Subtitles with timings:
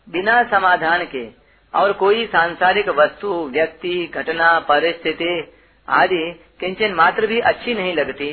[0.09, 1.29] बिना समाधान के
[1.75, 5.55] और कोई सांसारिक वस्तु, व्यक्ति, घटना, परिस्थिति
[5.89, 8.29] आदि किंचन मात्र भी अच्छी नहीं लगती।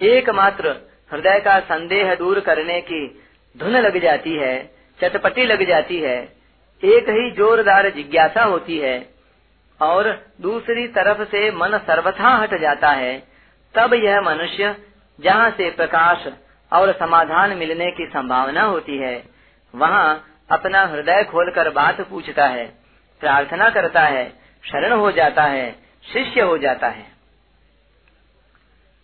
[0.00, 0.68] एकमात्र
[1.12, 3.06] हृदय का संदेह दूर करने की
[3.56, 6.16] धुन लग जाती है चटपटी लग जाती है।
[6.82, 9.08] एक ही जोरदार जिज्ञासा होती है
[9.80, 13.22] और दूसरी तरफ़ से मन सर्वथा हट जाता है।
[13.74, 14.74] तब यह मनुष्य
[15.18, 16.26] जहाँ से प्रकाश
[16.72, 19.22] और समाधान मिलने की संभावना होती है,
[19.74, 22.66] वहाँ अपना हृदय खोलकर बात पूछता है,
[23.20, 24.32] प्रार्थना करता है,
[24.64, 25.72] शरण हो जाता है,
[26.12, 27.06] शिष्य हो जाता है।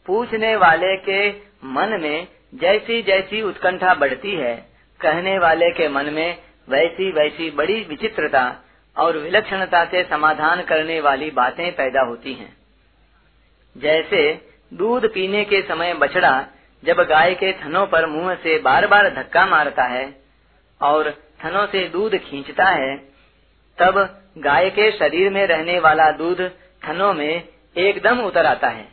[0.07, 1.31] पूछने वाले के
[1.65, 4.55] मन में जैसी जैसी उत्कंठा बढ़ती है
[5.01, 6.39] कहने वाले के मन में
[6.69, 8.65] वैसी वैसी बड़ी विचित्रता
[8.97, 12.57] और विलक्षणता से समाधान करने वाली बातें पैदा होती हैं।
[13.77, 16.47] जैसे दूध पीने के समय बछड़ा
[16.85, 20.17] जब गाय के थनों पर मुँह से बार बार धक्का मारता है
[20.81, 21.11] और
[21.45, 22.97] थनों से दूध खींचता है,
[23.79, 26.51] तब गाय के शरीर में रहने वाला दूध
[26.89, 28.89] थनों में एकदम उतर आता है।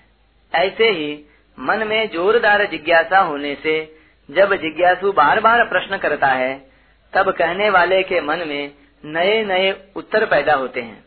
[0.54, 1.26] ऐसे ही
[1.60, 3.95] मन में जोरदार जिज्ञासा होने से
[4.32, 6.70] जब जिज्ञासु बार बार प्रश्न करता है,
[7.14, 8.72] तब कहने वाले के मन में
[9.06, 11.06] नए नए उत्तर पैदा होते हैं।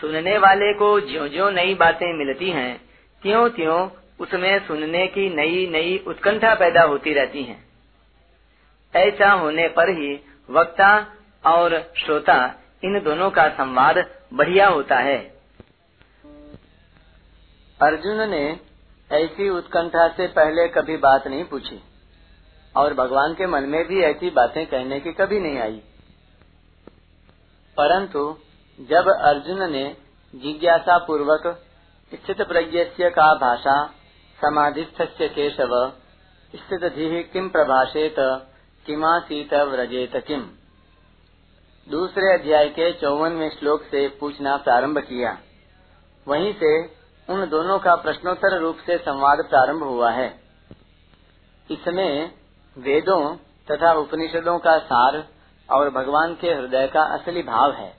[0.00, 2.80] सुनने वाले को ज्यो ज्यो नई बातें मिलती हैं
[3.22, 3.88] त्यों त्यों
[4.20, 7.64] उसमें सुनने की नई नई उत्कंठा पैदा होती रहती हैं।
[8.96, 10.20] ऐसा होने पर ही
[10.50, 11.14] वक्ता
[11.46, 15.18] और श्रोता, इन दोनों का संवाद बढ़िया होता है।
[17.82, 18.60] अर्जुन ने
[19.12, 21.82] ऐसी उत्कंठा से पहले कभी बात नहीं पूछी।
[22.76, 25.82] और भगवान के मन में भी ऐसी बातें कहने की कभी नहीं आई।
[27.76, 28.38] परंतु
[28.80, 29.96] जब अर्जुन ने
[30.34, 31.62] जिज्ञासा पूर्वक
[32.14, 33.86] स्थित प्रज्ञ का भाषा
[34.36, 35.92] समाधिस्थ केशव
[36.54, 36.80] स्थित
[37.32, 38.16] किम प्रभाषेत,
[38.86, 40.50] किमासीत व्रजेत किम
[41.88, 45.38] दूसरे अध्याय के चौवनवे श्लोक से पूछना प्रारंभ किया।
[46.28, 46.84] वहीं से
[47.32, 50.40] उन दोनों का प्रश्नोत्तर रूप से संवाद प्रारंभ हुआ है।
[51.70, 52.32] इसमें
[52.76, 53.36] वेदों
[53.68, 55.16] तथा उपनिषदों का सार
[55.68, 57.92] और भगवान के हृदय का असली भाव है।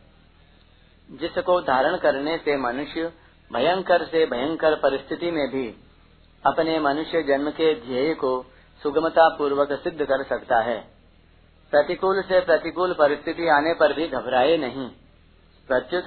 [1.09, 3.12] जिसको धारण करने से मनुष्य
[3.52, 5.68] भयंकर से भयंकर परिस्थिति में भी
[6.44, 8.31] अपने मनुष्य जन्म के ध्येय को
[8.81, 10.78] सुगमता पूर्वक सिद्ध कर सकता है।
[11.74, 14.88] प्रतिकूल से प्रतिकूल परिस्थिति आने पर भी घबराए नहीं।
[15.70, 16.03] प्रत्युत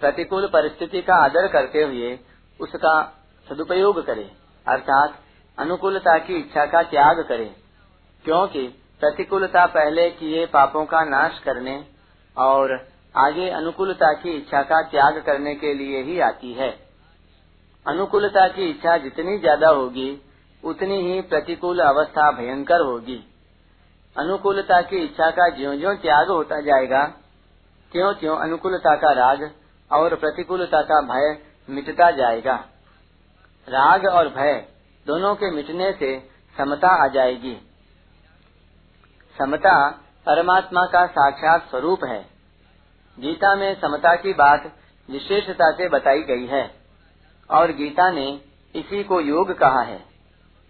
[0.00, 2.18] प्रतिकूल परिस्थिति का आदर करते हुए
[2.60, 2.94] उसका
[3.46, 4.30] सदुपयोग करे,
[4.66, 5.18] अर्थात
[5.58, 7.69] अनुकूलता की इच्छा का त्याग करे।
[8.24, 8.66] क्योंकि
[9.00, 11.84] प्रतिकूलता पहले किए पापों का नाश करने
[12.36, 12.74] और
[13.14, 16.70] आगे अनुकूलता की इच्छा का त्याग करने के लिए ही आती है।
[17.86, 20.10] अनुकूलता की इच्छा जितनी ज़्यादा होगी,
[20.62, 23.18] उतनी ही प्रतिकूल अवस्था भयंकर होगी।
[24.16, 27.04] अनुकूलता की इच्छा का ज्यो ज्यो त्याग होता जाएगा
[27.92, 29.50] त्यों त्यों अनुकूलता का राग
[29.90, 31.36] और प्रतिकूलता का भय
[31.68, 32.54] मिटता जाएगा।
[33.68, 34.54] राग और भय
[35.06, 36.18] दोनों के मिटने से
[36.56, 37.56] समता आ जाएगी।
[39.38, 39.74] समता
[40.26, 42.20] परमात्मा का साक्षात स्वरूप है।
[43.18, 44.72] गीता में समता की बात
[45.08, 46.70] विशेषता से बताई गई है
[47.50, 48.26] और गीता ने
[48.74, 50.00] इसी को योग कहा है।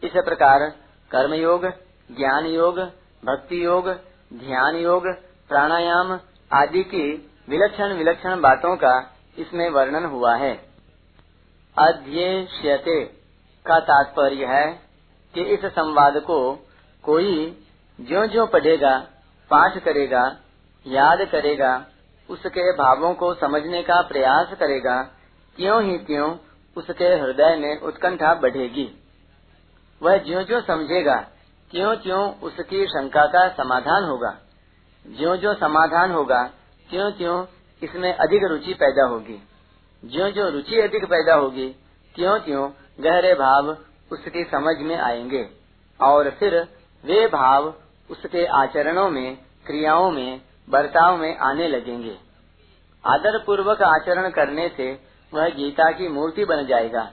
[0.03, 0.69] इस प्रकार
[1.11, 1.67] कर्म योग
[2.11, 2.79] ज्ञान योग
[3.25, 3.89] भक्ति योग
[4.35, 5.07] ध्यान योग
[5.49, 6.19] प्राणायाम
[6.53, 7.07] आदि की
[7.49, 8.95] विलक्षण विलक्षण बातों का
[9.39, 10.53] इसमें वर्णन हुआ है।
[11.77, 13.05] अध्येष्यते
[13.67, 14.67] का तात्पर्य है
[15.35, 16.39] कि इस संवाद को
[17.05, 17.33] कोई
[18.01, 18.99] ज्यो जो पढ़ेगा,
[19.51, 20.37] पाठ करेगा,
[20.87, 21.87] याद करेगा,
[22.31, 25.03] उसके भावों को समझने का प्रयास करेगा,
[25.57, 26.37] क्यों ही क्यों
[26.77, 29.03] उसके हृदय में उत्कंठा बढ़ेगी।
[30.03, 31.17] वह ज्यो ज्यो समझेगा
[31.71, 34.39] क्यों क्यों उसकी शंका का समाधान होगा।
[35.19, 36.51] ज्यो ज्यो समाधान होगा
[36.91, 37.47] क्यों क्यों
[37.83, 39.43] इसमें अधिक रुचि पैदा होगी।
[40.05, 41.77] ज्यो ज्यो रुचि अधिक पैदा होगी
[42.15, 42.71] क्यों क्यों
[43.01, 43.77] गहरे भाव
[44.13, 45.51] उसकी समझ में आएँगे।
[46.01, 46.69] और फिर
[47.05, 47.75] वे भाव
[48.11, 49.37] उसके आचरणों में,
[49.67, 50.41] क्रियाओं में,
[50.71, 52.17] बर्ताव में आने लगेंगे।
[53.07, 55.01] आदर पूर्वक आचरण करने से
[55.35, 57.13] वह गीता की मूर्ति बन जाएगा।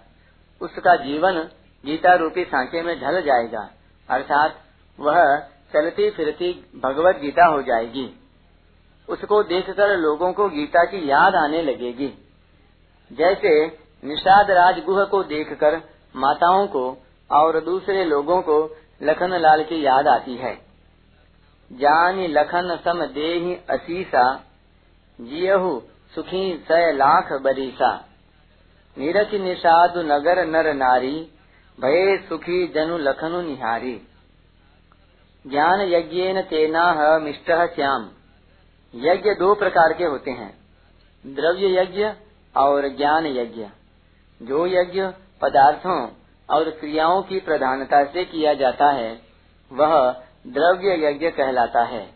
[0.61, 1.49] उसका जीवन
[1.85, 3.69] गीता रूपी सांचे में ढल जाएगा।
[4.09, 4.55] अर्थात
[4.99, 5.38] वह
[5.73, 8.19] चलती फिरती भगवत गीता हो जाएगी।
[9.09, 12.13] उसको देखकर लोगों को गीता की याद आने लगेगी।
[13.11, 13.67] जैसे
[14.05, 15.81] निषाद राजगुह को देखकर
[16.15, 16.97] माताओं को
[17.31, 20.66] और दूसरे लोगों को लखन लाल की याद आती है।
[21.71, 24.43] जानी लखन सम देही असीसा,
[25.21, 25.81] जियहु
[26.15, 28.05] सुखी सय लाख बरीसा।
[28.97, 31.31] नीरच निषाद नगर नर नारी,
[31.81, 34.01] भये सुखी जनु लखनु निहारी।
[35.47, 38.09] ज्ञान यज्ञ तेना मिष्ट श्याम।
[38.95, 40.57] यज्ञ दो प्रकार के होते हैं,
[41.25, 42.13] द्रव्य यज्ञ
[42.57, 43.65] और ज्ञान यज्ञ।
[44.41, 45.01] जो यज्ञ
[45.41, 46.09] पदार्थों
[46.49, 49.21] और क्रियाओं की प्रधानता से किया जाता है,
[49.71, 52.09] वह द्रव्य यज्ञ कहलाता है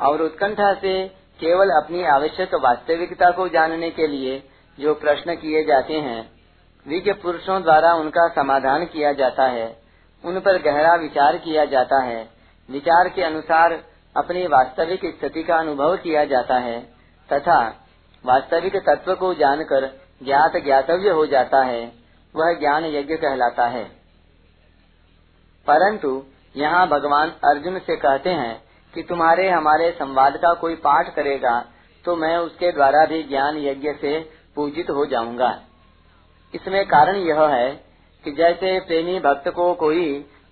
[0.00, 1.08] और उत्कंठा से
[1.40, 4.48] केवल अपनी आवश्यक वास्तविकता को जानने के लिए
[4.80, 6.30] जो प्रश्न किए जाते हैं,
[6.88, 9.76] विज्ञ पुरुषों द्वारा उनका समाधान किया जाता है,
[10.24, 12.28] उन पर गहरा विचार किया जाता है,
[12.70, 13.84] विचार के अनुसार
[14.16, 16.80] अपनी वास्तविक स्थिति का अनुभव किया जाता है,
[17.32, 17.86] तथा
[18.26, 21.92] वास्तविक तत्व को जानकर ज्ञात ज्ञातव्य हो जाता है,
[22.36, 23.84] वह ज्ञान यज्ञ कहलाता है।
[25.66, 26.24] परंतु
[26.54, 28.62] यहाँ भगवान अर्जुन से कहते हैं
[28.94, 31.58] कि तुम्हारे हमारे संवाद का कोई पाठ करेगा
[32.04, 34.18] तो मैं उसके द्वारा भी ज्ञान यज्ञ से
[34.56, 35.50] पूजित हो जाऊँगा।
[36.54, 37.70] इसमें कारण यह है
[38.24, 40.04] कि जैसे प्रेमी भक्त को कोई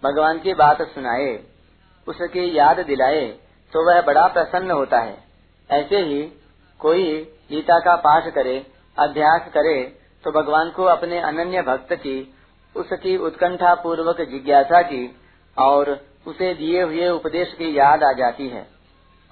[0.02, 1.32] भगवान की बात सुनाए,
[2.06, 3.26] उसकी याद दिलाए
[3.72, 5.16] तो वह बड़ा प्रसन्न होता है।
[5.70, 6.22] ऐसे ही
[6.80, 7.04] कोई
[7.50, 8.56] गीता का पाठ करे,
[8.96, 9.80] अभ्यास करे
[10.24, 12.34] तो भगवान को अपने अनन्य भक्त की,
[12.76, 15.06] उसकी उत्कंठा पूर्वक जिज्ञासा की
[15.58, 18.66] और उसे दिए हुए उपदेश की याद आ जाती है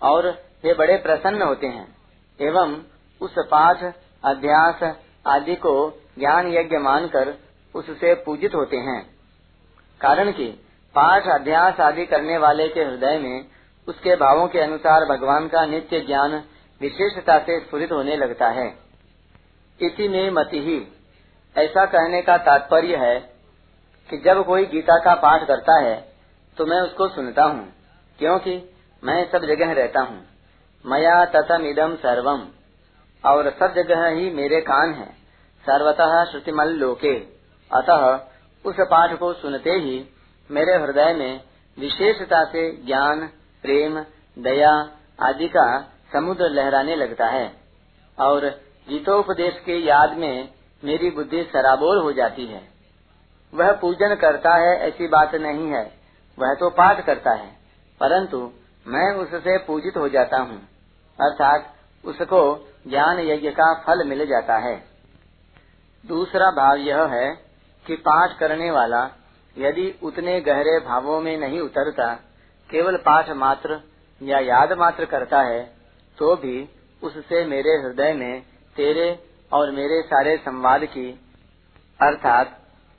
[0.02, 1.96] और वे बड़े प्रसन्न होते हैं।
[2.40, 2.82] एवं
[3.20, 3.94] उस पाठ,
[4.24, 4.96] अध्यास
[5.26, 7.34] आदि को ज्ञान यज्ञ मानकर
[7.74, 9.10] उससे पूजित होते हैं।
[10.00, 10.46] कारण कि
[10.94, 13.44] पाठ, अध्यास आदि करने वाले के हृदय में
[13.88, 16.44] उसके भावों के अनुसार भगवान का नित्य ज्ञान
[16.80, 18.78] विशेषता से स्फुरित होने लगता है।
[19.82, 20.86] इसी में मति ही।
[21.56, 23.20] ऐसा कहने का तात्पर्य है
[24.10, 26.09] कि जब कोई गीता का पाठ करता है
[26.60, 27.72] तो मैं उसको सुनता हूँ,
[28.18, 28.74] क्योंकि
[29.04, 30.26] मैं सब जगह रहता हूँ।
[30.86, 32.48] मया तथम इदम सर्वम।
[33.26, 35.12] और सब जगह ही मेरे कान है।
[35.66, 37.18] सर्वतः श्रुतिमल लोके।
[37.74, 38.20] अतः
[38.64, 40.08] उस पाठ को सुनते ही
[40.50, 41.40] मेरे हृदय में
[41.78, 43.26] विशेषता से ज्ञान,
[43.62, 44.00] प्रेम,
[44.38, 44.90] दया
[45.22, 45.80] आदि का
[46.12, 47.52] समुद्र लहराने लगता है।
[48.20, 48.40] और
[48.88, 50.48] गीतोपदेश के याद में
[50.84, 52.68] मेरी बुद्धि सराबोर हो जाती है।
[53.54, 55.99] वह पूजन करता है ऐसी बात नहीं है।
[56.38, 57.50] वह तो पाठ करता है,
[58.00, 58.38] परंतु
[58.86, 60.58] मैं उससे पूजित हो जाता हूँ,
[61.18, 62.42] अर्थात उसको
[62.88, 64.74] ज्ञान यज्ञ का फल मिल जाता है।
[66.04, 67.28] दूसरा भाव यह है
[67.86, 69.02] कि पाठ करने वाला
[69.56, 72.12] यदि उतने गहरे भावों में नहीं उतरता,
[72.70, 73.80] केवल पाठ मात्र
[74.20, 75.62] या याद मात्र करता है
[76.18, 76.68] तो भी
[77.02, 78.40] उससे मेरे हृदय में
[78.76, 79.08] तेरे
[79.52, 81.10] और मेरे सारे संवाद की,
[82.00, 82.56] अर्थात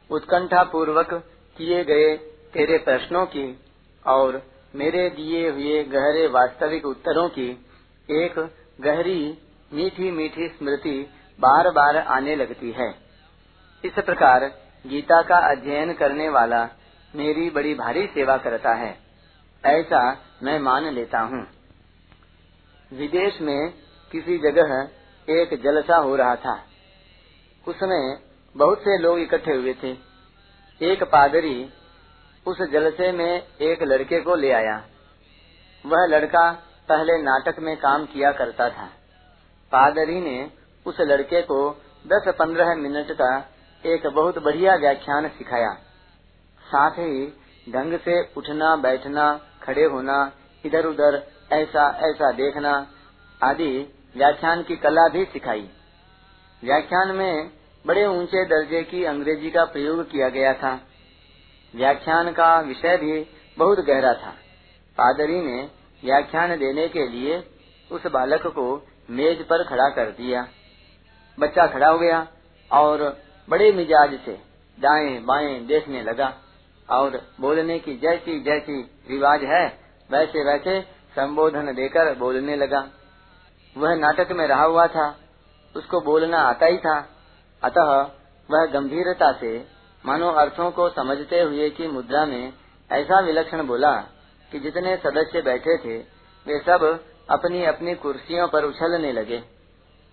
[0.10, 1.14] उत्कंठा पूर्वक
[1.58, 2.16] किए गए
[2.54, 3.60] तेरे प्रश्नों की
[4.08, 4.44] और
[4.76, 7.66] मेरे दिए हुए गहरे वास्तविक उत्तरों की
[8.12, 9.38] एक गहरी,
[9.74, 12.96] मीठी मीठी स्मृति बार बार आने लगती है।
[13.86, 14.46] इस प्रकार
[14.88, 16.70] गीता का अध्ययन करने वाला
[17.16, 18.98] मेरी बड़ी भारी सेवा करता है।
[19.66, 21.48] ऐसा मैं मान लेता हूँ।
[22.94, 23.74] विदेश में
[24.12, 24.90] किसी जगह
[25.30, 26.64] एक जलसा हो रहा था।
[27.68, 28.18] उसमें
[28.58, 29.98] बहुत से लोग इकट्ठे हुए थे।
[30.82, 31.70] एक पादरी
[32.48, 34.84] उस जलसे में एक लड़के को ले आया।
[35.86, 36.52] वह लड़का
[36.90, 38.86] पहले नाटक में काम किया करता था।
[39.72, 40.52] पादरी ने
[40.86, 41.72] उस लड़के को
[42.08, 43.50] दस पंद्रह मिनट का
[43.86, 45.74] एक बहुत बढ़िया व्याख्यान सिखाया।
[46.62, 47.28] साथ ही
[47.70, 50.32] ढंग से उठना, बैठना, खड़े होना
[50.66, 52.88] इधर उधर ऐसा ऐसा देखना
[53.44, 55.70] आदि व्याख्यान की कला भी सिखाई।
[56.64, 57.52] व्याख्यान में
[57.88, 60.80] बड़े ऊँचे दर्जे की अंग्रेज़ी का प्रयोग किया गया था।
[61.76, 64.34] व्याख्यान का विषय भी बहुत गहरा था।
[64.98, 65.64] पादरी ने
[66.04, 67.44] व्याख्यान देने के लिए
[67.92, 70.48] उस बालक को मेज पर खड़ा कर दिया।
[71.40, 72.28] बच्चा खड़ा हो गया
[72.72, 73.18] और
[73.50, 74.34] बड़े मिजाज से
[74.80, 76.34] दाएँ बाएँ देखने लगा
[76.90, 79.80] और बोलने की जैसी जैसी रिवाज है,
[80.12, 80.82] वैसे वैसे
[81.16, 82.88] संबोधन देकर बोलने लगा।
[83.78, 85.20] वह नाटक में रहा हुआ था,
[85.76, 87.10] उसको बोलना आता ही था।
[87.64, 88.02] अतः
[88.50, 92.54] वह गंभीरता से मानो अर्थों को समझते हुए की मुद्रा में
[92.90, 93.92] ऐसा विलक्षण बोला
[94.52, 95.98] कि जितने सदस्य बैठे थे,
[96.46, 96.84] वे सब
[97.30, 99.40] अपनी अपनी कुर्सियों पर उछलने लगे।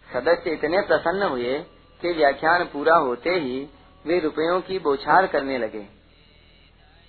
[0.07, 1.59] सदस्य इतने प्रसन्न हुए
[2.01, 3.59] कि व्याख्यान पूरा होते ही
[4.05, 5.87] वे रुपयों की बोछार करने लगे।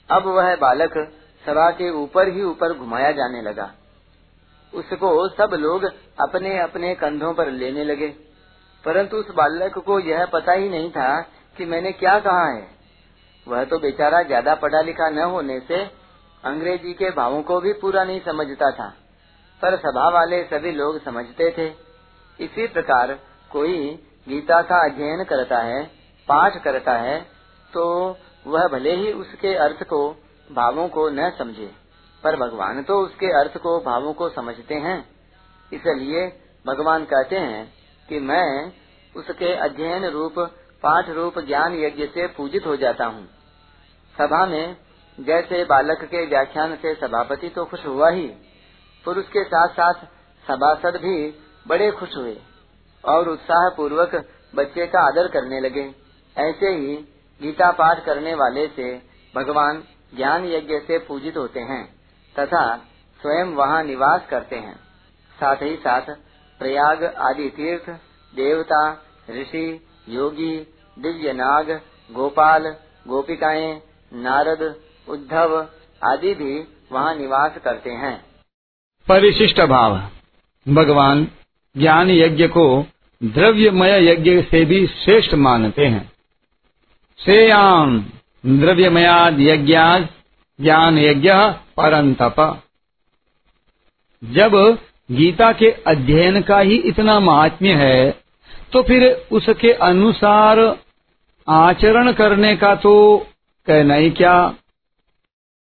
[0.09, 0.98] अब वह बालक
[1.45, 3.71] सभा के ऊपर ही ऊपर घुमाया जाने लगा।
[4.74, 5.83] उसको सब लोग
[6.19, 8.07] अपने अपने कंधों पर लेने लगे,
[8.83, 11.09] परंतु उस बालक को यह पता ही नहीं था
[11.60, 12.68] कि मैंने क्या कहा है?
[13.48, 15.84] वह तो बेचारा ज़्यादा पढ़ा लिखा न होने से
[16.44, 18.88] अंग्रेज़ी के भावों को भी पूरा नहीं समझता था।
[19.62, 21.68] पर सभा वाले सभी लोग समझते थे।
[22.39, 23.13] इसी प्रकार
[23.51, 23.78] कोई
[24.28, 25.84] गीता का अध्ययन करता है,
[26.28, 27.20] पाठ करता है
[27.74, 27.86] तो
[28.46, 30.00] वह भले ही उसके अर्थ को,
[30.50, 31.70] भावों को न समझे,
[32.24, 34.98] पर भगवान तो उसके अर्थ को, भावों को समझते हैं।
[35.72, 36.28] इसलिए
[36.66, 37.66] भगवान कहते हैं
[38.10, 38.72] कि मैं
[39.16, 40.39] उसके अध्ययन रूप
[40.83, 43.25] पाठ रूप ज्ञान यज्ञ से पूजित हो जाता हूँ।
[44.15, 44.75] सभा में
[45.17, 48.27] जैसे बालक के व्याख्यान से सभापति तो खुश हुआ ही
[49.05, 50.05] पुरुष के साथ साथ
[50.43, 51.15] सभासद भी
[51.65, 52.38] बड़े खुश हुए
[53.03, 54.15] और उत्साह पूर्वक
[54.55, 55.83] बच्चे का आदर करने लगे।
[56.36, 56.95] ऐसे ही
[57.41, 58.93] गीता पाठ करने वाले से
[59.33, 59.83] भगवान
[60.15, 61.83] ज्ञान यज्ञ से पूजित होते हैं
[62.36, 62.63] तथा
[63.19, 64.75] स्वयं वहाँ निवास करते हैं।
[65.38, 66.09] साथ ही साथ
[66.59, 67.89] प्रयाग आदि तीर्थ
[68.33, 68.81] देवता,
[69.29, 69.65] ऋषि
[70.10, 70.58] योगी,
[71.00, 71.72] दिव्य नाग,
[72.12, 72.75] गोपाल,
[73.08, 73.82] गोपिकाएँ,
[74.13, 74.75] नारद,
[75.10, 75.68] उद्धव
[76.03, 76.60] आदि भी
[76.91, 78.25] वहाँ निवास करते हैं।
[79.10, 80.01] परिशिष्ट भाव।
[80.74, 81.27] भगवान
[81.77, 82.86] ज्ञान यज्ञ को
[83.24, 86.12] द्रव्यमय यज्ञ से भी श्रेष्ठ मानते हैं।
[87.24, 88.06] श्रेयाम
[88.46, 90.10] द्रव्यमयाद यज्ञाद
[90.62, 91.34] ज्ञान यज्ञ
[91.77, 92.63] परंतप।
[94.24, 94.77] जब
[95.12, 98.24] गीता के अध्ययन का ही इतना महात्म्य है
[98.73, 100.59] तो फिर उसके अनुसार
[101.47, 102.95] आचरण करने का तो
[103.67, 104.35] कहना ही क्या?